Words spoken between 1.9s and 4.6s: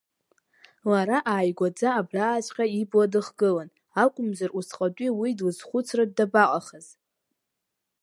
абрааҵәҟьа ибла дыхгылан, акәымзар